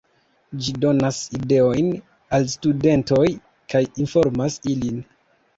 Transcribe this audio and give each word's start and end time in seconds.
Ĝi 0.67 0.71
donas 0.85 1.19
ideojn 1.39 1.91
al 2.39 2.49
studentoj 2.55 3.29
kaj 3.75 3.83
informas 4.07 4.59
ilin. 4.75 4.99